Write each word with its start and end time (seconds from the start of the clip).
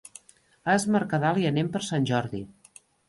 A 0.71 0.77
Es 0.77 0.87
Mercadal 0.95 1.39
hi 1.41 1.45
anem 1.51 1.69
per 1.77 1.83
Sant 1.89 2.09
Jordi. 2.13 2.41